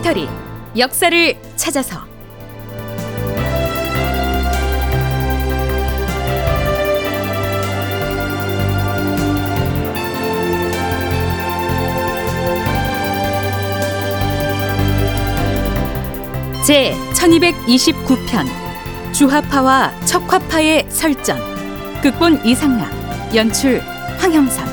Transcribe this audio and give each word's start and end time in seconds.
다큐멘터리 0.00 0.28
역사를 0.76 1.42
찾아서. 1.56 2.00
제 16.64 16.94
1229편 17.14 18.46
주화파와 19.12 19.92
척화파의 20.06 20.86
설전. 20.88 21.38
극본 22.02 22.44
이상락 22.46 22.90
연출 23.34 23.80
황형선 24.18 24.69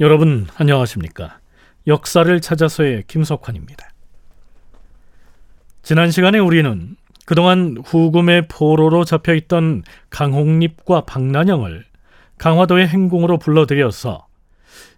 여러분 0.00 0.46
안녕하십니까? 0.56 1.40
역사를 1.86 2.40
찾아서의 2.40 3.04
김석환입니다. 3.06 3.90
지난 5.82 6.10
시간에 6.10 6.38
우리는 6.38 6.96
그동안 7.26 7.76
후금의 7.84 8.48
포로로 8.48 9.04
잡혀 9.04 9.34
있던 9.34 9.82
강홍립과 10.08 11.02
박난영을 11.02 11.84
강화도의 12.38 12.88
행궁으로 12.88 13.36
불러들여서 13.36 14.26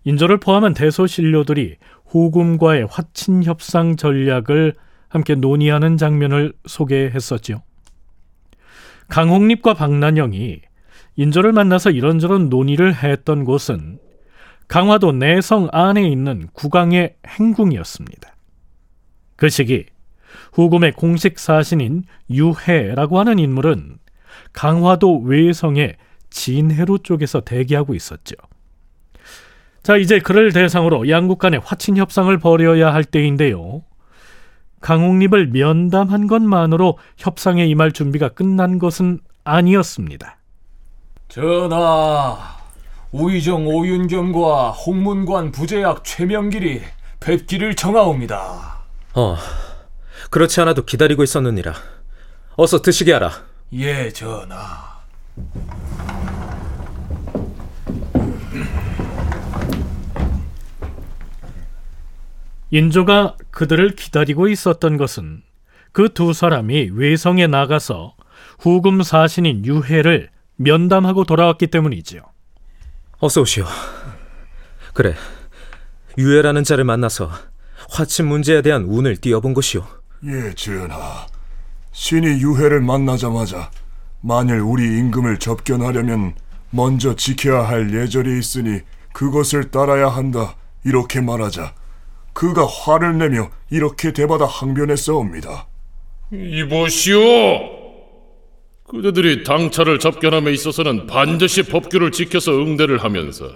인조를 0.05 0.39
포함한 0.39 0.73
대소신료들이 0.73 1.78
후금과의 2.06 2.86
화친 2.89 3.42
협상 3.42 3.97
전략을 3.97 4.75
함께 5.08 5.34
논의하는 5.34 5.97
장면을 5.97 6.53
소개했었죠. 6.67 7.64
강홍립과 9.08 9.75
박난영이 9.75 10.61
인조를 11.17 11.50
만나서 11.50 11.91
이런저런 11.91 12.48
논의를 12.48 12.95
했던 12.95 13.45
곳은 13.45 13.98
강화도 14.73 15.12
내성 15.12 15.69
안에 15.70 16.09
있는 16.09 16.48
국왕의 16.55 17.17
행궁이었습니다. 17.27 18.34
그 19.37 19.51
시기 19.51 19.84
후금의 20.55 20.92
공식 20.92 21.39
사신인 21.39 22.05
유해라고 22.31 23.19
하는 23.19 23.39
인물은 23.39 23.98
강화도 24.55 25.19
외성의 25.19 25.98
진해로 26.31 26.97
쪽에서 26.97 27.41
대기하고 27.41 27.95
있었죠. 27.95 28.34
자, 29.83 29.98
이제 29.98 30.20
그를 30.20 30.53
대상으로 30.53 31.11
양국 31.11 31.39
간의 31.39 31.61
화친 31.62 31.98
협상을 31.98 32.34
벌여야 32.39 32.95
할 32.95 33.05
때인데요. 33.05 33.83
강홍립을 34.81 35.48
면담한 35.48 36.29
것만으로 36.29 36.97
협상에 37.19 37.67
임할 37.67 37.92
준비가 37.92 38.31
끝난 38.31 38.79
것은 38.79 39.20
아니었습니다. 39.45 40.39
전하, 41.29 42.61
우의정 43.12 43.66
오윤경과 43.66 44.70
홍문관 44.70 45.52
부제약 45.52 46.02
최명길이 46.05 46.80
뵙기를 47.20 47.74
정하옵니다. 47.77 48.78
어, 49.14 49.36
그렇지 50.30 50.60
않아도 50.62 50.84
기다리고 50.84 51.22
있었느니라. 51.22 51.74
어서 52.56 52.80
드시게 52.80 53.12
하라. 53.12 53.30
예, 53.74 54.10
전하. 54.10 54.92
인조가 62.70 63.36
그들을 63.51 63.95
기다리고 63.96 64.48
있었던 64.48 64.96
것은 64.96 65.42
그 65.92 66.08
두 66.08 66.33
사람이 66.33 66.90
외성에 66.95 67.46
나가서 67.46 68.14
후금 68.58 69.02
사신인 69.02 69.64
유해를 69.67 70.30
면담하고 70.56 71.24
돌아왔기 71.24 71.67
때문이지요. 71.67 72.22
어서 73.24 73.40
오시오. 73.42 73.64
그래, 74.94 75.14
유해라는 76.18 76.64
자를 76.64 76.83
만나서 76.83 77.30
화친 77.88 78.27
문제에 78.27 78.62
대한 78.62 78.83
운을 78.83 79.16
띄워본 79.18 79.55
것이오. 79.55 79.84
예, 80.24 80.52
전하. 80.56 81.28
신이 81.92 82.42
유해를 82.42 82.80
만나자마자 82.80 83.70
만일 84.22 84.58
우리 84.58 84.98
임금을 84.98 85.38
접견하려면 85.38 86.34
먼저 86.70 87.14
지켜야 87.14 87.62
할 87.62 87.94
예절이 87.94 88.40
있으니 88.40 88.80
그것을 89.12 89.70
따라야 89.70 90.08
한다. 90.08 90.56
이렇게 90.84 91.20
말하자 91.20 91.74
그가 92.33 92.66
화를 92.66 93.18
내며 93.18 93.50
이렇게 93.70 94.12
대받아 94.12 94.46
항변했사옵니다. 94.46 95.68
이보시오. 96.33 97.82
그대들이 98.92 99.42
당차를 99.42 99.98
접견함에 99.98 100.53
있어서는 100.53 101.07
반드시 101.07 101.63
법규를 101.63 102.13
지켜서 102.13 102.53
응대를 102.53 103.03
하면서 103.03 103.51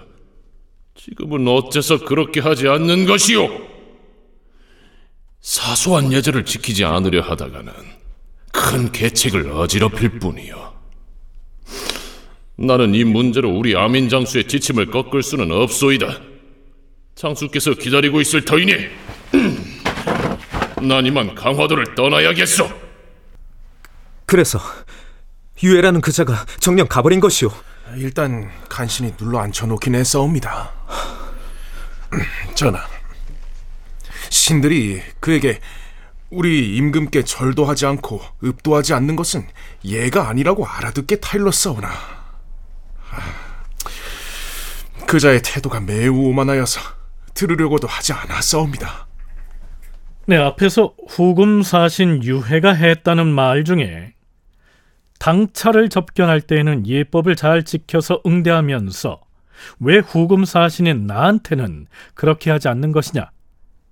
지금은 0.95 1.47
어째서 1.47 1.99
그렇게 2.05 2.39
하지 2.39 2.67
않는 2.67 3.05
것이오? 3.05 3.47
사소한 5.39 6.11
예절을 6.11 6.43
지키지 6.43 6.85
않으려 6.85 7.21
하다가는 7.21 7.71
큰 8.51 8.91
계책을 8.91 9.51
어지럽힐 9.51 10.17
뿐이요. 10.17 10.73
나는 12.55 12.95
이 12.95 13.03
문제로 13.03 13.51
우리 13.51 13.77
아민 13.77 14.09
장수의 14.09 14.47
지침을 14.47 14.87
꺾을 14.87 15.21
수는 15.21 15.51
없소이다. 15.51 16.19
장수께서 17.13 17.75
기다리고 17.75 18.19
있을 18.21 18.43
터이니 18.43 18.73
난 20.81 21.05
이만 21.05 21.35
강화도를 21.35 21.93
떠나야겠소. 21.93 22.87
그래서 24.25 24.59
유해라는 25.63 26.01
그자가 26.01 26.45
정녕 26.59 26.87
가버린 26.87 27.19
것이오. 27.19 27.49
일단 27.95 28.51
간신히 28.69 29.15
눌러 29.17 29.39
앉혀놓긴 29.39 29.95
했사옵니다. 29.95 30.71
전하, 32.55 32.79
신들이 34.29 35.01
그에게 35.19 35.59
우리 36.29 36.75
임금께 36.75 37.23
절도하지 37.23 37.85
않고 37.85 38.21
읍도하지 38.43 38.93
않는 38.93 39.15
것은 39.15 39.47
예가 39.85 40.27
아니라고 40.27 40.67
알아듣게 40.67 41.17
타일렀사오나 41.17 41.89
그자의 45.07 45.41
태도가 45.41 45.79
매우 45.79 46.27
오만하여서 46.27 46.81
들으려고도 47.33 47.87
하지 47.87 48.11
않았사옵니다. 48.11 49.07
네, 50.25 50.35
앞에서 50.35 50.93
후금 51.07 51.63
사신 51.63 52.21
유해가 52.23 52.73
했다는 52.73 53.27
말 53.27 53.63
중에 53.63 54.13
당차를 55.19 55.89
접견할 55.89 56.41
때에는 56.41 56.87
예법을 56.87 57.35
잘 57.35 57.63
지켜서 57.63 58.21
응대하면서 58.25 59.21
왜 59.79 59.97
후금 59.97 60.45
사신인 60.45 61.07
나한테는 61.07 61.87
그렇게 62.13 62.51
하지 62.51 62.67
않는 62.67 62.91
것이냐 62.91 63.31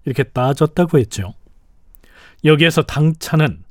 이렇게 0.06 0.24
따졌다고 0.24 1.00
했죠. 1.00 1.34
여기에서 2.44 2.84
당차는 2.84 3.64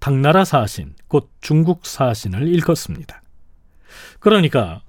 당나라 0.00 0.44
사신, 0.44 0.94
곧 1.08 1.30
중국 1.40 1.86
사신을 1.86 2.46
일컫습니다. 2.46 3.22
그러니까 4.20 4.82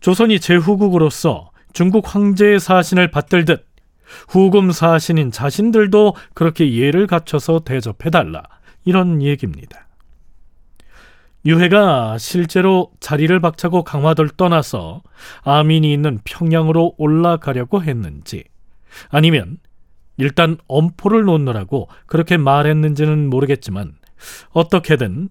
조선이 0.00 0.40
제후국으로서 0.40 1.50
중국 1.72 2.14
황제의 2.14 2.60
사신을 2.60 3.10
받들듯 3.10 3.66
후금 4.28 4.70
사신인 4.70 5.30
자신들도 5.30 6.14
그렇게 6.34 6.72
예를 6.72 7.06
갖춰서 7.06 7.60
대접해달라 7.60 8.44
이런 8.84 9.22
얘기입니다. 9.22 9.87
유해가 11.46 12.18
실제로 12.18 12.90
자리를 13.00 13.38
박차고 13.40 13.84
강화도를 13.84 14.30
떠나서 14.36 15.02
아민이 15.42 15.92
있는 15.92 16.18
평양으로 16.24 16.94
올라가려고 16.98 17.82
했는지 17.82 18.44
아니면 19.10 19.58
일단 20.16 20.58
엄포를 20.66 21.22
놓느라고 21.22 21.88
그렇게 22.06 22.36
말했는지는 22.36 23.30
모르겠지만 23.30 23.94
어떻게든 24.50 25.30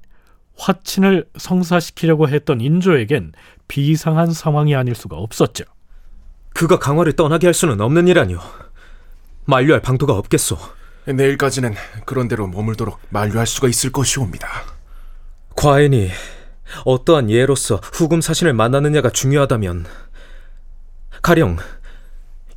화친을 0.58 1.26
성사시키려고 1.38 2.30
했던 2.30 2.62
인조에겐 2.62 3.34
비상한 3.68 4.32
상황이 4.32 4.76
아닐 4.76 4.96
수가 4.96 5.18
없었죠. 5.18 5.66
그가 6.54 6.80
강화를 6.80 7.14
떠나게 7.14 7.46
할 7.48 7.54
수는 7.54 7.80
없는 7.82 8.08
일 8.08 8.18
아니오. 8.18 8.40
만류할 9.46 9.82
방도가 9.82 10.14
없겠소. 10.14 10.58
내일까지는 11.06 11.76
그런 12.06 12.28
대로 12.28 12.48
머물도록 12.48 13.00
만류할 13.10 13.46
수가 13.46 13.68
있을 13.68 13.92
것이옵니다. 13.92 14.77
과인이 15.58 16.10
어떠한 16.86 17.32
예로서 17.32 17.78
후금 17.78 18.22
사신을 18.22 18.54
만나느냐가 18.54 19.10
중요하다면 19.10 19.86
가령 21.24 21.58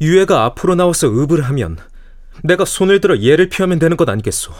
유해가 0.03 0.45
앞으로 0.45 0.75
나와서 0.75 1.09
읍을 1.09 1.41
하면 1.43 1.79
내가 2.45 2.67
손을 2.67 3.01
들어 3.01 3.19
예를 3.19 3.49
피하면 3.49 3.79
되는 3.79 3.97
것 3.97 4.09
아니겠소? 4.09 4.53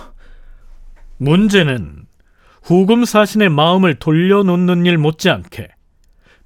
문제는 1.19 2.07
후금 2.63 3.05
사신의 3.05 3.51
마음을 3.51 3.97
돌려놓는 3.97 4.87
일 4.87 4.97
못지않게 4.97 5.69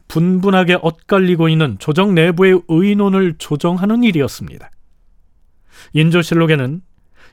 분분하게 0.08 0.78
엇갈리고 0.82 1.48
있는 1.48 1.76
조정 1.78 2.12
내부의 2.12 2.60
의논을 2.66 3.36
조정하는 3.38 4.02
일이었습니다. 4.02 4.68
인조실록에는 5.92 6.82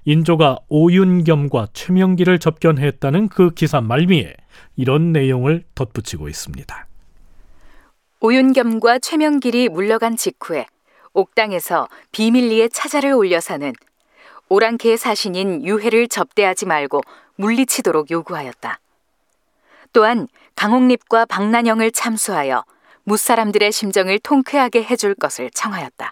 인조가 0.05 0.59
오윤겸과 0.67 1.67
최명기를 1.73 2.39
접견했다는 2.39 3.29
그 3.29 3.51
기사 3.51 3.81
말미에 3.81 4.35
이런 4.75 5.11
내용을 5.11 5.63
덧붙이고 5.75 6.27
있습니다. 6.27 6.87
오윤겸과 8.19 8.99
최명길이 8.99 9.69
물러간 9.69 10.17
직후에 10.17 10.65
옥당에서 11.13 11.87
비밀리에 12.11 12.69
차자를 12.69 13.13
올려서는 13.13 13.73
오랑캐의 14.49 14.97
사신인 14.97 15.65
유해를 15.65 16.07
접대하지 16.07 16.65
말고 16.65 17.01
물리치도록 17.35 18.11
요구하였다. 18.11 18.79
또한 19.93 20.27
강옥립과 20.55 21.25
박난영을 21.25 21.91
참수하여 21.91 22.63
무사람들의 23.03 23.71
심정을 23.71 24.19
통쾌하게 24.19 24.83
해줄 24.83 25.15
것을 25.15 25.49
청하였다. 25.51 26.11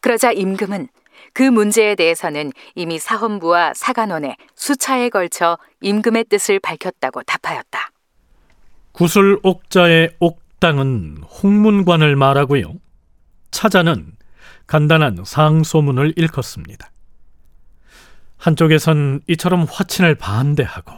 그러자 0.00 0.32
임금은 0.32 0.88
그 1.38 1.44
문제에 1.44 1.94
대해서는 1.94 2.50
이미 2.74 2.98
사헌부와 2.98 3.74
사간원에 3.76 4.34
수차에 4.56 5.08
걸쳐 5.08 5.56
임금의 5.80 6.24
뜻을 6.24 6.58
밝혔다고 6.58 7.22
답하였다. 7.22 7.92
구슬 8.90 9.38
옥자의 9.44 10.16
옥당은 10.18 11.18
홍문관을 11.22 12.16
말하고요. 12.16 12.74
차자는 13.52 14.16
간단한 14.66 15.22
상소문을 15.24 16.14
일컫습니다. 16.16 16.90
한쪽에선 18.36 19.20
이처럼 19.28 19.64
화친을 19.70 20.16
반대하고 20.16 20.92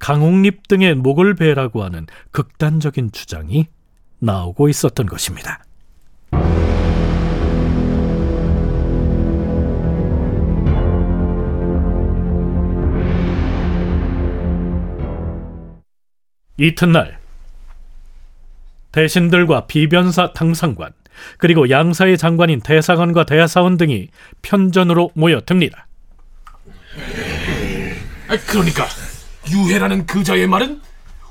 강옥립 0.00 0.66
등의 0.66 0.96
목을 0.96 1.36
베라고 1.36 1.84
하는 1.84 2.08
극단적인 2.32 3.12
주장이 3.12 3.68
나오고 4.18 4.68
있었던 4.68 5.06
것입니다. 5.06 5.62
이튿날 16.56 17.18
대신들과 18.92 19.66
비변사 19.66 20.32
당상관 20.32 20.92
그리고 21.38 21.70
양사의 21.70 22.18
장관인 22.18 22.60
대사관과 22.60 23.24
대사원 23.24 23.76
등이 23.76 24.08
편전으로 24.42 25.10
모여듭니다. 25.14 25.86
아, 28.28 28.36
그러니까 28.46 28.86
유해라는 29.50 30.06
그자의 30.06 30.46
말은 30.46 30.80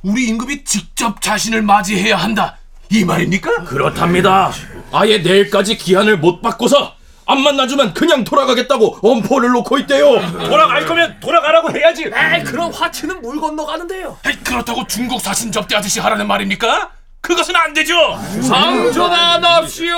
우리 0.04 0.28
임금이 0.28 0.64
직접 0.64 1.22
자신을 1.22 1.62
맞이해야 1.62 2.18
한다 2.18 2.58
이 2.90 3.04
말입니까? 3.04 3.64
그렇답니다. 3.64 4.52
아예 4.92 5.18
내일까지 5.18 5.78
기한을 5.78 6.18
못 6.18 6.42
받고서 6.42 6.96
안 7.26 7.42
만나주면 7.42 7.94
그냥 7.94 8.24
돌아가겠다고 8.24 9.00
엄포를 9.02 9.50
놓고 9.52 9.78
있대요. 9.80 10.20
돌아갈 10.48 10.86
거면 10.86 11.20
돌아가라고 11.20 11.72
해야지. 11.76 12.04
에이, 12.06 12.44
그럼 12.44 12.72
화치는 12.72 13.22
물 13.22 13.40
건너가는데요. 13.40 14.18
그렇다고 14.44 14.86
중국 14.88 15.22
사신 15.22 15.52
접대하듯이 15.52 16.00
하라는 16.00 16.28
말입니까? 16.28 16.92
그것은 17.22 17.56
안 17.56 17.74
되죠. 17.74 17.96
상전하납시오. 18.42 19.96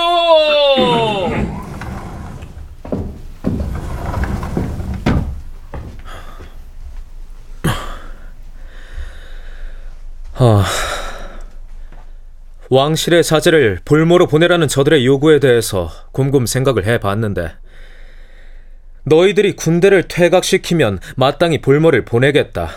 아, 10.37 10.65
왕실의 12.69 13.23
사제를 13.23 13.79
볼모로 13.85 14.27
보내라는 14.27 14.67
저들의 14.67 15.05
요구에 15.05 15.39
대해서 15.39 15.89
곰곰 16.11 16.45
생각을 16.45 16.85
해봤는데 16.85 17.51
너희들이 19.03 19.55
군대를 19.55 20.07
퇴각시키면 20.07 20.99
마땅히 21.15 21.61
볼모를 21.61 22.05
보내겠다. 22.05 22.69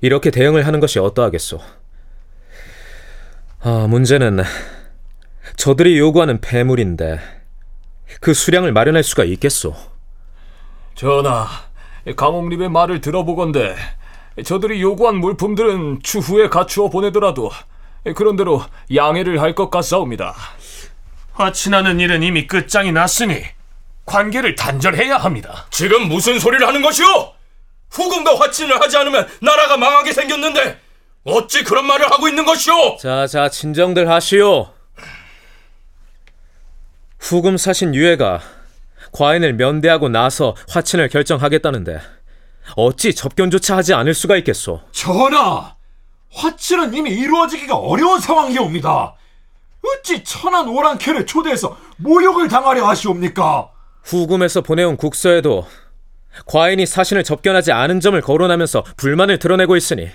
이렇게 0.00 0.30
대응을 0.30 0.66
하는 0.66 0.80
것이 0.80 0.98
어떠하겠소? 0.98 1.60
아, 3.60 3.86
문제는 3.90 4.40
저들이 5.56 5.98
요구하는 5.98 6.40
폐물인데 6.40 7.20
그 8.20 8.32
수량을 8.32 8.72
마련할 8.72 9.02
수가 9.02 9.24
있겠소? 9.24 9.74
전하, 10.94 11.46
강옥립의 12.16 12.70
말을 12.70 13.02
들어보건대 13.02 13.74
저들이 14.44 14.80
요구한 14.80 15.16
물품들은 15.16 16.00
추후에 16.02 16.48
갖추어 16.48 16.88
보내더라도 16.88 17.50
그런대로 18.14 18.64
양해를 18.94 19.40
할 19.40 19.54
것 19.54 19.70
같사옵니다. 19.70 20.34
화친하는 21.34 22.00
일은 22.00 22.22
이미 22.22 22.46
끝장이 22.46 22.92
났으니 22.92 23.42
관계를 24.04 24.54
단절해야 24.54 25.16
합니다. 25.18 25.66
지금 25.70 26.08
무슨 26.08 26.38
소리를 26.38 26.66
하는 26.66 26.82
것이오? 26.82 27.32
후금과 27.90 28.38
화친을 28.40 28.80
하지 28.80 28.96
않으면 28.96 29.28
나라가 29.40 29.76
망하게 29.76 30.12
생겼는데 30.12 30.78
어찌 31.24 31.62
그런 31.62 31.86
말을 31.86 32.10
하고 32.10 32.28
있는 32.28 32.44
것이오? 32.44 32.96
자, 32.98 33.26
자, 33.26 33.48
진정들 33.48 34.10
하시오. 34.10 34.72
후금 37.20 37.56
사신 37.56 37.94
유해가 37.94 38.40
과인을 39.12 39.52
면대하고 39.54 40.08
나서 40.08 40.56
화친을 40.68 41.08
결정하겠다는데 41.08 42.00
어찌 42.76 43.14
접견조차 43.14 43.76
하지 43.76 43.94
않을 43.94 44.14
수가 44.14 44.36
있겠소? 44.38 44.80
전하, 44.92 45.76
화친은 46.34 46.94
이미 46.94 47.10
이루어지기가 47.10 47.76
어려운 47.76 48.20
상황이 48.20 48.58
옵니다. 48.58 49.14
어찌 49.84 50.22
천한 50.24 50.68
오랑캐를 50.68 51.26
초대해서 51.26 51.76
모욕을 51.96 52.48
당하려 52.48 52.86
하시옵니까? 52.86 53.70
후금에서 54.04 54.62
보내온 54.62 54.96
국서에도 54.96 55.66
과인이 56.46 56.86
사신을 56.86 57.24
접견하지 57.24 57.72
않은 57.72 58.00
점을 58.00 58.20
거론하면서 58.20 58.84
불만을 58.96 59.38
드러내고 59.38 59.76
있으니 59.76 60.08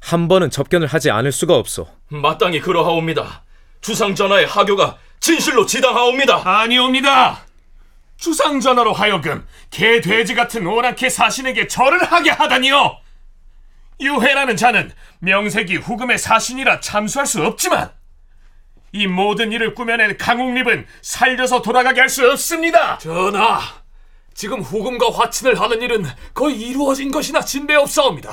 한 0.00 0.28
번은 0.28 0.50
접견을 0.50 0.86
하지 0.86 1.10
않을 1.10 1.30
수가 1.30 1.56
없소. 1.56 1.86
마땅히 2.08 2.60
그러하옵니다. 2.60 3.44
주상 3.80 4.14
전하의 4.14 4.46
하교가 4.46 4.96
진실로 5.20 5.66
지당하옵니다. 5.66 6.42
아니옵니다. 6.44 7.40
주상 8.16 8.60
전하로 8.60 8.92
하여금 8.92 9.46
개 9.70 10.00
돼지 10.00 10.34
같은 10.34 10.66
오랑캐 10.66 11.08
사신에게 11.08 11.66
절을 11.66 12.04
하게 12.04 12.30
하다니요. 12.30 12.96
유해라는 14.00 14.56
자는 14.56 14.90
명색이 15.20 15.76
후금의 15.76 16.18
사신이라 16.18 16.80
참수할 16.80 17.26
수 17.26 17.44
없지만 17.44 17.90
이 18.92 19.06
모든 19.06 19.52
일을 19.52 19.74
꾸며낸 19.74 20.16
강욱립은 20.16 20.86
살려서 21.02 21.62
돌아가게 21.62 22.00
할 22.00 22.08
수 22.08 22.28
없습니다. 22.30 22.98
전하, 22.98 23.60
지금 24.34 24.60
후금과 24.60 25.10
화친을 25.10 25.60
하는 25.60 25.80
일은 25.82 26.04
거의 26.34 26.60
이루어진 26.60 27.10
것이나 27.12 27.40
진배없사옵니다. 27.40 28.32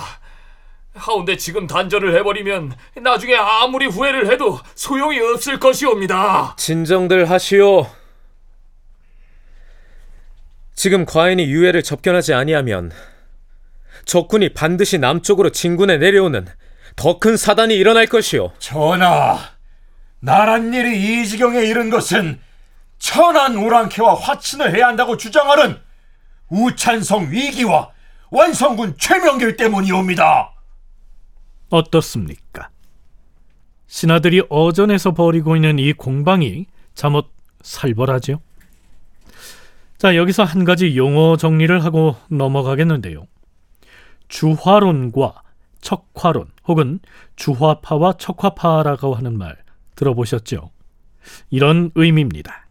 하운데 0.95 1.37
지금 1.37 1.67
단절을 1.67 2.17
해버리면 2.17 2.75
나중에 3.03 3.35
아무리 3.35 3.85
후회를 3.85 4.31
해도 4.31 4.59
소용이 4.73 5.19
없을 5.19 5.59
것이옵니다. 5.59 6.55
진정들 6.57 7.29
하시오. 7.29 7.85
지금 10.73 11.05
과인이 11.05 11.43
유해를 11.45 11.83
접견하지 11.83 12.33
아니하면 12.33 12.91
적군이 14.07 14.49
반드시 14.53 14.97
남쪽으로 14.97 15.51
진군해 15.51 15.97
내려오는 15.97 16.47
더 16.95 17.19
큰 17.19 17.37
사단이 17.37 17.75
일어날 17.75 18.07
것이오. 18.07 18.53
전하, 18.57 19.37
나란 20.19 20.73
일이 20.73 21.21
이 21.21 21.27
지경에 21.27 21.61
이른 21.61 21.91
것은 21.91 22.39
천한 22.97 23.55
오랑캐와 23.57 24.15
화친을 24.15 24.75
해야 24.75 24.87
한다고 24.87 25.15
주장하는 25.17 25.77
우찬성 26.49 27.29
위기와 27.29 27.91
완성군 28.31 28.95
최명길 28.97 29.57
때문이옵니다. 29.57 30.53
어떻습니까? 31.69 32.69
신하들이 33.87 34.43
어전에서 34.49 35.11
벌이고 35.11 35.55
있는 35.55 35.77
이 35.79 35.93
공방이 35.93 36.65
잠옷 36.95 37.27
살벌하지요? 37.61 38.41
자, 39.97 40.15
여기서 40.15 40.43
한 40.43 40.63
가지 40.63 40.95
용어 40.97 41.37
정리를 41.37 41.83
하고 41.83 42.15
넘어가겠는데요. 42.29 43.27
주화론과 44.27 45.41
척화론 45.81 46.51
혹은 46.67 46.99
주화파와 47.35 48.13
척화파라고 48.13 49.15
하는 49.15 49.37
말 49.37 49.57
들어보셨죠? 49.95 50.71
이런 51.49 51.91
의미입니다. 51.95 52.67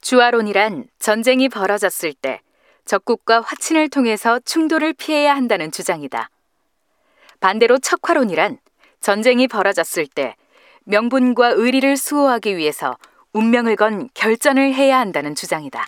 주화론이란 0.00 0.88
전쟁이 0.98 1.48
벌어졌을 1.48 2.12
때 2.12 2.40
적국과 2.84 3.40
화친을 3.40 3.88
통해서 3.88 4.40
충돌을 4.40 4.92
피해야 4.94 5.34
한다는 5.34 5.70
주장이다. 5.70 6.30
반대로 7.40 7.78
척화론이란 7.78 8.58
전쟁이 9.00 9.46
벌어졌을 9.46 10.06
때 10.06 10.34
명분과 10.84 11.50
의리를 11.50 11.96
수호하기 11.96 12.56
위해서 12.56 12.96
운명을 13.32 13.76
건 13.76 14.08
결전을 14.14 14.74
해야 14.74 14.98
한다는 14.98 15.34
주장이다. 15.34 15.86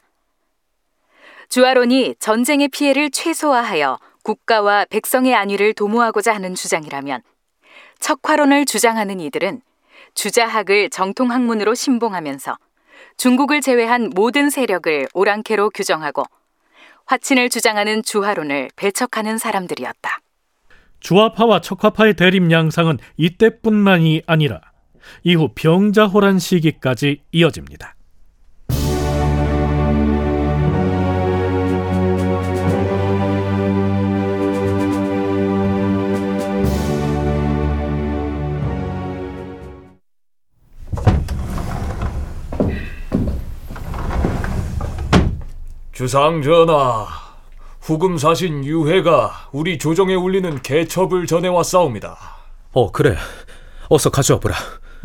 주화론이 1.48 2.16
전쟁의 2.18 2.68
피해를 2.68 3.10
최소화하여 3.10 3.98
국가와 4.22 4.86
백성의 4.86 5.34
안위를 5.34 5.74
도모하고자 5.74 6.34
하는 6.34 6.54
주장이라면 6.54 7.22
척화론을 8.00 8.64
주장하는 8.64 9.20
이들은 9.20 9.60
주자학을 10.14 10.90
정통학문으로 10.90 11.74
신봉하면서 11.74 12.56
중국을 13.16 13.60
제외한 13.60 14.10
모든 14.14 14.50
세력을 14.50 15.08
오랑캐로 15.12 15.70
규정하고 15.70 16.24
화친을 17.06 17.50
주장하는 17.50 18.02
주하론을 18.02 18.70
배척하는 18.76 19.38
사람들이었다. 19.38 20.20
주화파와 21.00 21.60
척화파의 21.60 22.14
대립 22.14 22.50
양상은 22.50 22.98
이때뿐만이 23.18 24.22
아니라 24.26 24.60
이후 25.22 25.50
병자호란 25.54 26.38
시기까지 26.38 27.22
이어집니다. 27.30 27.94
주상 45.94 46.42
전하, 46.42 47.06
후금 47.80 48.18
사신 48.18 48.62
유해가 48.64 49.48
우리 49.52 49.78
조정에 49.78 50.16
울리는 50.16 50.60
개첩을 50.60 51.28
전해왔사옵니다. 51.28 52.18
어, 52.72 52.90
그래. 52.90 53.16
어서 53.88 54.10
가져와 54.10 54.40
보라. 54.40 54.56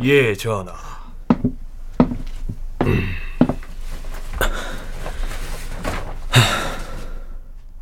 예, 0.02 0.34
전하. 0.34 0.74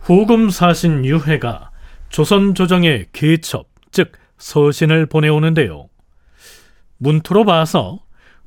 후금 0.01 0.49
사신 0.49 1.05
유해가 1.05 1.71
조선 2.09 2.55
조정에 2.55 3.05
계첩, 3.13 3.69
즉 3.91 4.11
서신을 4.37 5.05
보내오는데요. 5.05 5.87
문투로 6.97 7.45
봐서 7.45 7.99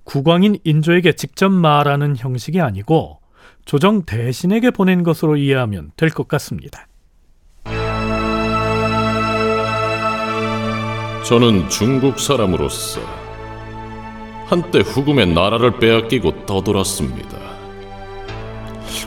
국왕인 0.04 0.58
인조에게 0.64 1.14
직접 1.14 1.48
말하는 1.48 2.18
형식이 2.18 2.60
아니고 2.60 3.19
조정 3.64 4.02
대신에게 4.04 4.70
보낸 4.70 5.02
것으로 5.02 5.36
이해하면 5.36 5.92
될 5.96 6.10
것 6.10 6.26
같습니다. 6.28 6.86
저는 11.24 11.68
중국 11.68 12.18
사람으로서 12.18 13.00
한때 14.46 14.80
후금의 14.80 15.28
나라를 15.28 15.78
빼앗기고 15.78 16.46
떠돌았습니다. 16.46 17.38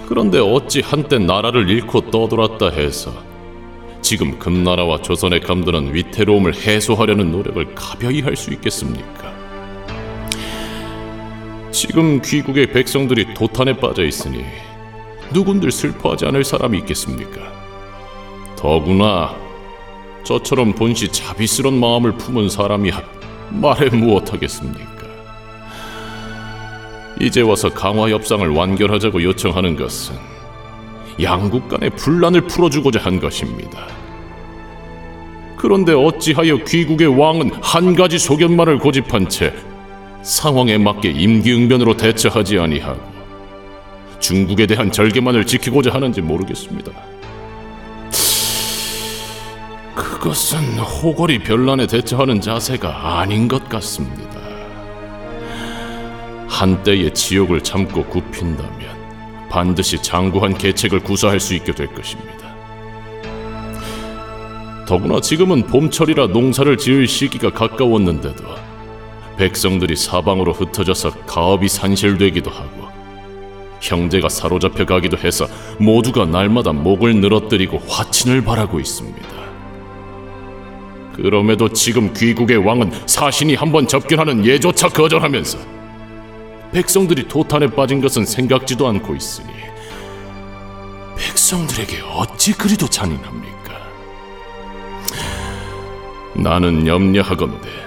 그런데 0.07 0.39
어찌 0.39 0.79
한때 0.81 1.17
나라를 1.19 1.69
잃고 1.69 2.12
떠돌았다 2.12 2.69
해서 2.69 3.12
지금 4.01 4.38
금나라와 4.39 5.01
조선에 5.01 5.39
감도는 5.39 5.93
위태로움을 5.93 6.55
해소하려는 6.55 7.31
노력을 7.31 7.75
가벼이 7.75 8.22
할 8.22 8.36
수 8.38 8.51
있겠습니까? 8.53 9.22
지금 11.85 12.21
귀국의 12.21 12.67
백성들이 12.67 13.33
도탄에 13.33 13.75
빠져 13.75 14.05
있으니 14.05 14.45
누군들 15.33 15.69
슬퍼하지 15.69 16.25
않을 16.27 16.45
사람이 16.45 16.77
있겠습니까? 16.77 17.41
더구나 18.55 19.35
저처럼 20.23 20.75
본시 20.75 21.09
자비스런 21.09 21.77
마음을 21.77 22.13
품은 22.13 22.47
사람이야 22.47 23.03
말해 23.49 23.89
무엇하겠습니까? 23.89 25.07
이제 27.19 27.41
와서 27.41 27.67
강화 27.67 28.07
협상을 28.09 28.47
완결하자고 28.47 29.21
요청하는 29.21 29.75
것은 29.75 30.15
양국 31.21 31.67
간의 31.67 31.89
분란을 31.97 32.47
풀어주고자 32.47 33.01
한 33.01 33.19
것입니다. 33.19 33.87
그런데 35.57 35.91
어찌하여 35.91 36.63
귀국의 36.63 37.19
왕은 37.19 37.51
한 37.61 37.93
가지 37.93 38.17
소견말을 38.17 38.79
고집한 38.79 39.27
채 39.27 39.53
상황에 40.23 40.77
맞게 40.77 41.11
임기응변으로 41.11 41.97
대처하지 41.97 42.57
아니하고 42.57 43.01
중국에 44.19 44.65
대한 44.65 44.91
절개만을 44.91 45.45
지키고자 45.45 45.93
하는지 45.93 46.21
모르겠습니다. 46.21 46.91
그것은 49.93 50.79
호걸이 50.79 51.39
별난에 51.39 51.85
대처하는 51.85 52.39
자세가 52.39 53.19
아닌 53.19 53.49
것 53.49 53.67
같습니다. 53.67 54.41
한때의 56.47 57.13
지옥을 57.13 57.61
참고 57.61 58.05
굽힌다면 58.05 59.49
반드시 59.49 60.01
장구한 60.01 60.57
계책을 60.57 61.01
구사할 61.01 61.41
수 61.41 61.53
있게 61.53 61.73
될 61.73 61.87
것입니다. 61.93 62.55
더구나 64.87 65.19
지금은 65.19 65.67
봄철이라 65.67 66.27
농사를 66.27 66.77
지을 66.77 67.07
시기가 67.07 67.51
가까웠는데도 67.51 68.62
백성들이 69.37 69.95
사방으로 69.95 70.53
흩어져서 70.53 71.11
가업이 71.25 71.67
산실되기도 71.67 72.51
하고 72.51 72.83
형제가 73.81 74.29
사로잡혀 74.29 74.85
가기도 74.85 75.17
해서 75.17 75.47
모두가 75.77 76.25
날마다 76.25 76.71
목을 76.71 77.15
늘어뜨리고 77.17 77.79
화친을 77.87 78.43
바라고 78.43 78.79
있습니다. 78.79 79.27
그럼에도 81.15 81.69
지금 81.69 82.13
귀국의 82.13 82.57
왕은 82.57 82.91
사신이 83.05 83.55
한번 83.55 83.87
접견하는 83.87 84.45
예조차 84.45 84.89
거절하면서 84.89 85.59
백성들이 86.71 87.27
도탄에 87.27 87.67
빠진 87.67 88.01
것은 88.01 88.25
생각지도 88.25 88.87
않고 88.87 89.15
있으니 89.15 89.47
백성들에게 91.17 92.01
어찌 92.15 92.53
그리도 92.53 92.87
잔인합니까? 92.87 93.53
나는 96.35 96.87
염려하건대 96.87 97.82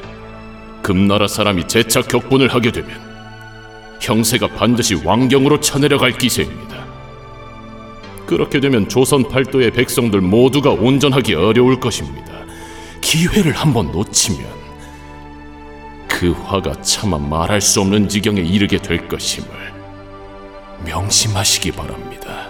금나라 0.86 1.26
사람이 1.26 1.66
재차 1.66 2.00
격분을 2.00 2.54
하게 2.54 2.70
되면 2.70 2.88
형세가 4.00 4.54
반드시 4.54 4.94
왕경으로 4.94 5.58
쳐내려갈 5.58 6.12
기세입니다. 6.12 6.86
그렇게 8.24 8.60
되면 8.60 8.88
조선 8.88 9.26
팔도의 9.28 9.72
백성들 9.72 10.20
모두가 10.20 10.70
온전하기 10.70 11.34
어려울 11.34 11.80
것입니다. 11.80 12.32
기회를 13.00 13.50
한번 13.50 13.90
놓치면 13.90 14.46
그 16.06 16.30
화가 16.30 16.82
차마 16.82 17.18
말할 17.18 17.60
수 17.60 17.80
없는 17.80 18.08
지경에 18.08 18.40
이르게 18.40 18.78
될 18.78 19.08
것임을 19.08 19.48
명심하시기 20.84 21.72
바랍니다. 21.72 22.45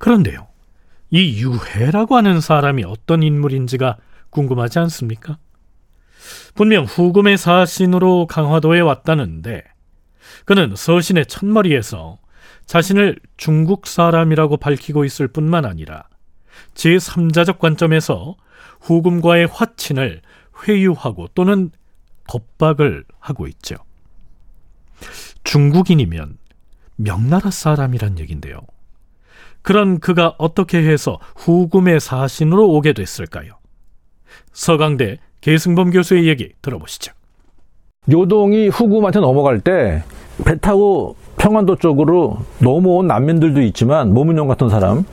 그런데요, 0.00 0.48
이 1.10 1.42
유해라고 1.42 2.16
하는 2.16 2.40
사람이 2.40 2.84
어떤 2.84 3.22
인물인지가 3.22 3.98
궁금하지 4.30 4.78
않습니까? 4.78 5.38
분명 6.54 6.84
후금의 6.84 7.36
사신으로 7.36 8.26
강화도에 8.26 8.80
왔다는데 8.80 9.62
그는 10.46 10.74
서신의 10.74 11.26
첫머리에서 11.26 12.18
자신을 12.64 13.18
중국 13.36 13.86
사람이라고 13.86 14.56
밝히고 14.56 15.04
있을 15.04 15.28
뿐만 15.28 15.66
아니라 15.66 16.04
제3자적 16.74 17.58
관점에서 17.58 18.36
후금과의 18.80 19.48
화친을 19.48 20.22
회유하고 20.66 21.28
또는 21.34 21.72
겁박을 22.26 23.04
하고 23.18 23.46
있죠. 23.48 23.76
중국인이면 25.44 26.38
명나라 26.96 27.50
사람이란 27.50 28.18
얘긴데요. 28.18 28.60
그런 29.62 29.98
그가 29.98 30.34
어떻게 30.38 30.78
해서 30.78 31.18
후금의 31.36 32.00
사신으로 32.00 32.68
오게 32.68 32.92
됐을까요? 32.92 33.52
서강대 34.52 35.18
계승범 35.40 35.90
교수의 35.90 36.26
얘기 36.28 36.52
들어보시죠. 36.62 37.12
요동이 38.10 38.68
후금한테 38.68 39.20
넘어갈 39.20 39.60
때 39.60 40.02
배 40.44 40.58
타고 40.58 41.16
평안도 41.38 41.76
쪽으로 41.76 42.38
넘어온 42.58 43.06
난민들도 43.06 43.60
있지만 43.62 44.12
모문용 44.12 44.48
같은 44.48 44.68
사람 44.68 45.04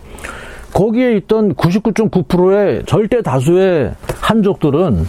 거기에 0.73 1.15
있던 1.17 1.55
99.9%의 1.55 2.83
절대 2.85 3.21
다수의 3.21 3.93
한족들은 4.21 5.05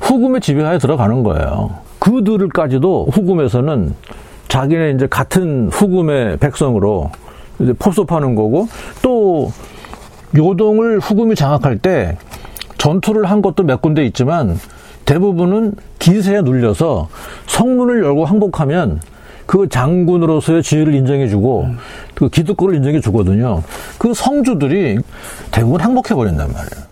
후금의 0.00 0.40
지배하에 0.40 0.78
들어가는 0.78 1.22
거예요. 1.22 1.70
그들까지도 1.98 3.08
후금에서는 3.12 3.94
자기네 4.48 4.90
이제 4.92 5.06
같은 5.06 5.68
후금의 5.70 6.38
백성으로 6.38 7.10
포섭하는 7.78 8.34
거고 8.34 8.68
또 9.02 9.52
요동을 10.36 11.00
후금이 11.00 11.34
장악할 11.34 11.78
때 11.78 12.16
전투를 12.78 13.26
한 13.26 13.42
것도 13.42 13.64
몇 13.64 13.82
군데 13.82 14.04
있지만 14.06 14.58
대부분은 15.04 15.74
기세에 15.98 16.40
눌려서 16.42 17.08
성문을 17.46 18.02
열고 18.02 18.24
항복하면 18.24 19.00
그 19.46 19.68
장군으로서의 19.68 20.62
지위를 20.62 20.94
인정해주고 20.94 21.74
그 22.14 22.28
기득권을 22.28 22.76
인정해주거든요. 22.76 23.64
그 23.98 24.14
성주들이 24.14 24.98
대부분 25.50 25.80
항복해버린단 25.80 26.52
말이에요. 26.52 26.90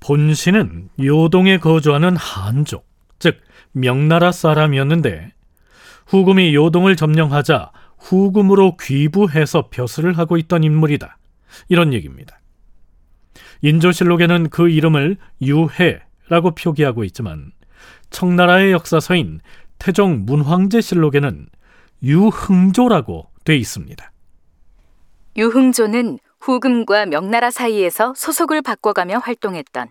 본신은 0.00 0.88
요동에 1.00 1.58
거주하는 1.58 2.16
한족, 2.16 2.86
즉 3.18 3.36
명나라 3.72 4.32
사람이었는데 4.32 5.32
후금이 6.06 6.54
요동을 6.54 6.96
점령하자 6.96 7.70
후금으로 8.02 8.76
귀부해서 8.76 9.68
벼슬을 9.70 10.18
하고 10.18 10.36
있던 10.36 10.64
인물이다. 10.64 11.16
이런 11.68 11.92
얘기입니다. 11.92 12.40
인조실록에는 13.62 14.50
그 14.50 14.68
이름을 14.68 15.16
유해라고 15.40 16.54
표기하고 16.56 17.04
있지만 17.04 17.52
청나라의 18.10 18.72
역사서인 18.72 19.40
태종 19.78 20.24
문황제실록에는 20.26 21.46
유흥조라고 22.02 23.28
돼 23.44 23.56
있습니다. 23.56 24.12
유흥조는 25.36 26.18
후금과 26.40 27.06
명나라 27.06 27.50
사이에서 27.50 28.12
소속을 28.16 28.62
바꿔가며 28.62 29.18
활동했던 29.18 29.88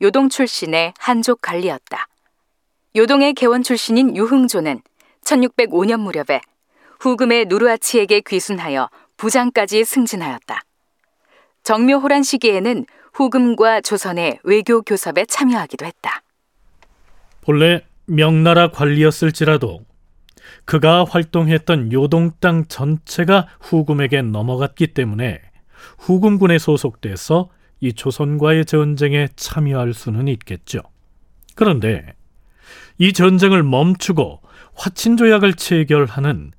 요동 0.00 0.28
출신의 0.28 0.94
한족 0.96 1.42
관리였다. 1.42 2.06
요동의 2.96 3.34
개원 3.34 3.62
출신인 3.62 4.16
유흥조는 4.16 4.80
1605년 5.24 6.00
무렵에 6.00 6.40
후금의 7.00 7.46
누르하치에게 7.46 8.22
귀순하여 8.26 8.88
부장까지 9.16 9.84
승진하였다. 9.84 10.60
정묘호란 11.62 12.22
시기에는 12.22 12.86
후금과 13.12 13.80
조선의 13.80 14.40
외교 14.44 14.82
교섭에 14.82 15.24
참여하기도 15.26 15.86
했다. 15.86 16.22
본래 17.40 17.82
명나라 18.06 18.70
관리였을지라도 18.70 19.84
그가 20.64 21.04
활동했던 21.04 21.92
요동 21.92 22.32
땅 22.40 22.66
전체가 22.66 23.48
후금에게 23.60 24.22
넘어갔기 24.22 24.88
때문에 24.88 25.40
후금군에 25.98 26.58
소속돼서 26.58 27.50
이 27.80 27.92
조선과의 27.92 28.64
전쟁에 28.66 29.28
참여할 29.36 29.94
수는 29.94 30.28
있겠죠. 30.28 30.80
그런데 31.54 32.14
이 32.98 33.12
전쟁을 33.12 33.62
멈추고 33.62 34.40
화친 34.74 35.16
조약을 35.16 35.54
체결하는 35.54 36.52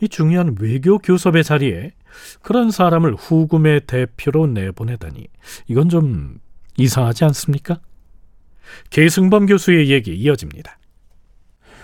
이 0.00 0.08
중요한 0.08 0.56
외교 0.60 0.98
교섭의 0.98 1.44
자리에 1.44 1.92
그런 2.42 2.70
사람을 2.70 3.14
후금의 3.14 3.82
대표로 3.86 4.46
내보내다니 4.48 5.26
이건 5.68 5.88
좀 5.88 6.38
이상하지 6.76 7.24
않습니까? 7.24 7.80
계승범 8.90 9.46
교수의 9.46 9.90
얘기 9.90 10.14
이어집니다. 10.14 10.78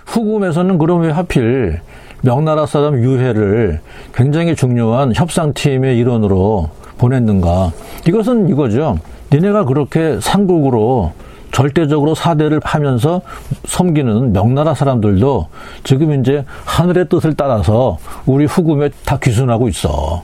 후금에서는 0.06 0.78
그럼 0.78 1.02
왜 1.02 1.10
하필 1.10 1.80
명나라 2.22 2.66
사람 2.66 3.02
유해를 3.02 3.80
굉장히 4.14 4.54
중요한 4.56 5.12
협상팀의 5.14 5.98
일원으로 5.98 6.70
보냈는가? 6.98 7.72
이것은 8.08 8.48
이거죠. 8.48 8.98
니네가 9.32 9.64
그렇게 9.64 10.18
삼국으로 10.20 11.12
절대적으로 11.56 12.14
사대를 12.14 12.60
하면서 12.62 13.22
섬기는 13.64 14.34
명나라 14.34 14.74
사람들도 14.74 15.48
지금 15.84 16.20
이제 16.20 16.44
하늘의 16.66 17.08
뜻을 17.08 17.32
따라서 17.32 17.96
우리 18.26 18.44
후금에 18.44 18.90
다 19.06 19.18
귀순하고 19.18 19.66
있어. 19.68 20.22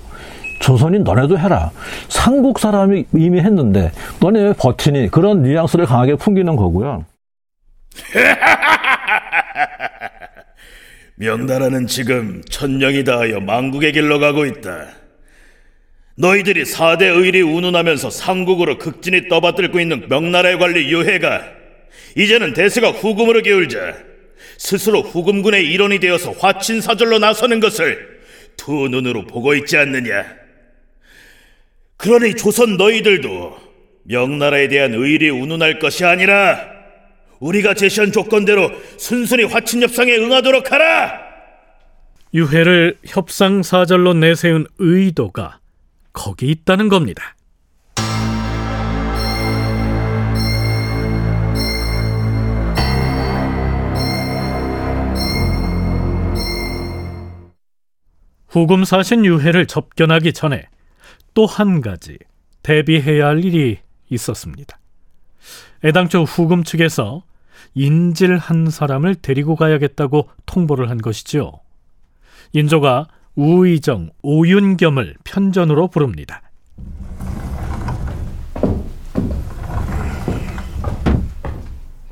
조선이 0.61 0.99
너네도 0.99 1.39
해라. 1.39 1.71
삼국 2.09 2.59
사람이 2.59 3.07
이미 3.15 3.41
했는데 3.41 3.93
너네 4.21 4.43
왜 4.43 4.53
버티니? 4.53 5.09
그런 5.09 5.43
뉘앙스를 5.43 5.87
강하게 5.87 6.17
풍기는 6.17 6.55
거고요. 6.55 7.07
명나라는 11.17 11.87
지금 11.87 12.43
천령이 12.51 13.05
다 13.05 13.21
하여 13.21 13.41
망국의 13.41 13.93
길로 13.93 14.19
가고 14.19 14.45
있다. 14.45 15.02
너희들이 16.17 16.65
사대 16.65 17.07
의리 17.09 17.41
운운하면서 17.41 18.11
삼국으로 18.11 18.79
극진히 18.79 19.29
떠받들고 19.29 19.81
있는 19.81 20.09
명나라의 20.09 20.59
관리 20.59 20.91
유해가 20.93 21.43
이제는 22.17 22.53
대세가 22.53 22.91
후금으로 22.91 23.43
기울자 23.43 23.95
스스로 24.59 25.01
후금군의 25.03 25.67
일원이 25.71 25.99
되어서 25.99 26.33
화친사절로 26.33 27.19
나서는 27.19 27.61
것을 27.61 28.21
두 28.57 28.89
눈으로 28.89 29.27
보고 29.27 29.55
있지 29.55 29.77
않느냐. 29.77 30.25
그러니 31.97 32.35
조선 32.35 32.77
너희들도 32.77 33.57
명나라에 34.05 34.69
대한 34.69 34.95
의리 34.95 35.31
운운할 35.31 35.79
것이 35.79 36.05
아니라 36.05 36.71
우리가 37.41 37.75
제시한 37.75 38.13
조건대로 38.13 38.71
순순히 38.99 39.45
화친 39.45 39.83
협상에 39.83 40.15
응하도록 40.17 40.71
하라. 40.71 41.21
유해를 42.35 42.99
협상 43.05 43.63
사절로 43.63 44.15
내세운 44.15 44.67
의도가 44.79 45.62
거기 46.13 46.51
있다는 46.51 46.89
겁니다. 46.89 47.35
후금 58.49 58.85
사신 58.85 59.25
유해를 59.25 59.67
접견하기 59.67 60.35
전에 60.35 60.67
또 61.35 61.47
한 61.47 61.81
가지 61.81 62.19
대비해야 62.63 63.29
할 63.29 63.45
일이 63.45 63.79
있었습니다. 64.11 64.79
애당초 65.85 66.23
후금 66.23 66.63
측에서 66.63 67.23
인질 67.75 68.37
한 68.37 68.69
사람을 68.69 69.15
데리고 69.17 69.57
가야겠다고 69.57 70.29
통보를 70.45 70.91
한 70.91 70.99
것이지요. 70.99 71.53
인조가 72.53 73.09
우의정 73.35 74.11
오윤겸을 74.23 75.17
편전으로 75.25 75.89
부릅니다. 75.89 76.43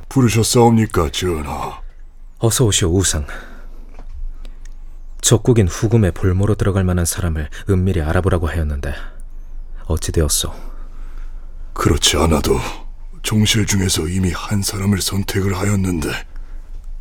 부르셨사옵니까, 0.08 1.10
전하? 1.10 1.80
어서 2.38 2.64
오시오 2.64 2.96
우상. 2.96 3.26
적국인 5.20 5.68
후금의 5.68 6.12
볼모로 6.12 6.56
들어갈 6.56 6.82
만한 6.82 7.04
사람을 7.04 7.48
은밀히 7.68 8.00
알아보라고 8.00 8.48
하였는데 8.48 8.92
어찌 9.86 10.10
되었소? 10.10 10.52
그렇지 11.74 12.16
않아도 12.16 12.58
종실 13.22 13.66
중에서 13.66 14.08
이미 14.08 14.32
한 14.32 14.62
사람을 14.62 15.00
선택을 15.00 15.56
하였는데 15.56 16.08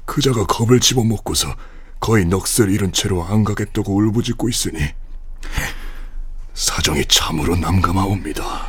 그자가 0.06 0.46
겁을 0.46 0.80
집어먹고서 0.80 1.56
거의 2.00 2.26
넋을 2.26 2.70
잃은 2.72 2.94
채로 2.94 3.24
안 3.24 3.44
가겠다고 3.44 3.96
울부짖고 3.96 4.50
있으니 4.50 4.80
사정이 6.54 7.06
참으로 7.06 7.56
남감하옵니다. 7.56 8.68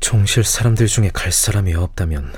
종실 0.00 0.44
사람들 0.44 0.86
중에 0.86 1.10
갈 1.12 1.32
사람이 1.32 1.74
없다면 1.74 2.32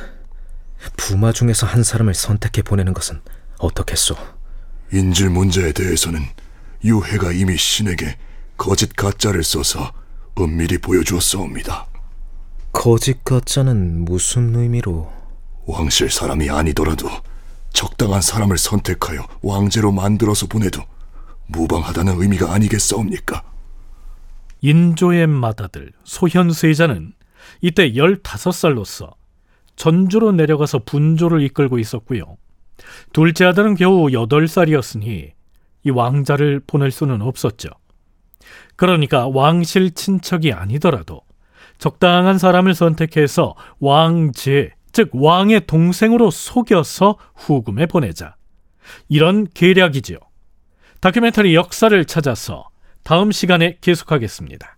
부마 0.96 1.32
중에서 1.32 1.66
한 1.66 1.82
사람을 1.82 2.14
선택해 2.14 2.62
보내는 2.62 2.94
것은 2.94 3.20
어떻겠소? 3.58 4.16
인질 4.92 5.30
문제에 5.30 5.72
대해서는 5.72 6.22
유해가 6.84 7.32
이미 7.32 7.56
신에게 7.56 8.16
거짓 8.56 8.96
가짜를 8.96 9.44
써서 9.44 9.92
은밀히 10.38 10.78
보여주었사옵니다. 10.78 11.86
거짓 12.72 13.22
가짜는 13.24 14.04
무슨 14.04 14.54
의미로? 14.56 15.12
왕실 15.66 16.10
사람이 16.10 16.50
아니더라도 16.50 17.08
적당한 17.72 18.20
사람을 18.20 18.58
선택하여 18.58 19.26
왕제로 19.42 19.92
만들어서 19.92 20.46
보내도 20.46 20.82
무방하다는 21.46 22.20
의미가 22.20 22.52
아니겠사옵니까? 22.52 23.42
인조의 24.62 25.26
맏아들 25.26 25.92
소현세자는 26.04 27.12
이때 27.62 27.92
15살로서 27.92 29.14
전주로 29.76 30.32
내려가서 30.32 30.80
분조를 30.80 31.42
이끌고 31.42 31.78
있었고요. 31.78 32.36
둘째 33.12 33.46
아들은 33.46 33.74
겨우 33.76 34.06
8살이었으니 34.08 35.32
이 35.82 35.90
왕자를 35.90 36.60
보낼 36.66 36.90
수는 36.90 37.22
없었죠. 37.22 37.68
그러니까 38.76 39.28
왕실 39.28 39.92
친척이 39.92 40.52
아니더라도 40.52 41.22
적당한 41.78 42.38
사람을 42.38 42.74
선택해서 42.74 43.54
왕제, 43.78 44.72
즉 44.92 45.10
왕의 45.12 45.66
동생으로 45.66 46.30
속여서 46.30 47.16
후금에 47.34 47.86
보내자. 47.86 48.36
이런 49.08 49.46
계략이지요. 49.52 50.18
다큐멘터리 51.00 51.54
역사를 51.54 52.04
찾아서 52.04 52.68
다음 53.02 53.32
시간에 53.32 53.78
계속하겠습니다. 53.80 54.76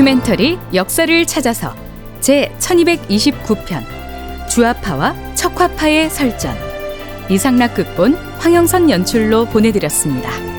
다큐멘터리 0.00 0.58
역사를 0.72 1.26
찾아서 1.26 1.74
제 2.20 2.50
1229편 2.58 3.84
주화파와 4.48 5.14
척화파의 5.34 6.08
설전 6.08 6.56
이상락 7.28 7.74
극본 7.74 8.14
황영선 8.14 8.88
연출로 8.88 9.44
보내드렸습니다. 9.44 10.49